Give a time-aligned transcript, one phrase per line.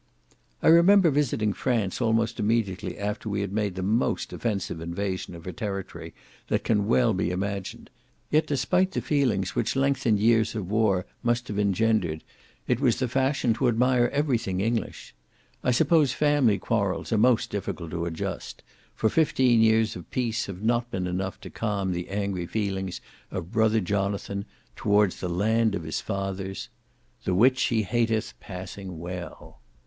[0.63, 5.45] I remember visiting France almost immediately after we had made the most offensive invasion of
[5.45, 6.15] her territory
[6.47, 7.91] that can well be imagined,
[8.31, 12.23] yet, despite the feelings which lengthened years of war must have engendered,
[12.67, 15.13] it was the fashion to admire every thing English.
[15.63, 18.63] I suppose family quarrels are most difficult to adjust;
[18.95, 23.51] for fifteen years of peace have not been enough to calm the angry feelings of
[23.51, 24.45] brother Jonathan
[24.75, 26.69] towards the land of his fathers,
[27.23, 29.59] "The which he hateth passing well."